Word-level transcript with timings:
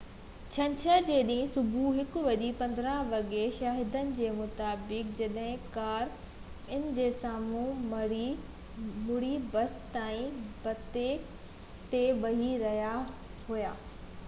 ڇنڇر 0.53 1.03
جي 1.07 1.15
ڏينهن 1.25 1.49
صبح 1.55 1.89
1:15 2.19 2.93
وڳي 3.09 3.41
شاهدن 3.57 4.07
جي 4.19 4.29
مطابق 4.37 5.11
جڏهن 5.19 5.67
ڪار 5.75 6.09
ان 6.77 6.87
جي 6.97 7.05
سامهون 7.19 7.83
مڙي 7.91 8.25
ته 9.09 9.27
بس 9.57 9.77
سائي 9.97 10.23
بتي 10.65 11.03
تي 11.93 12.01
وڃي 12.25 12.49
رهي 12.65 12.89
هئي 13.51 13.69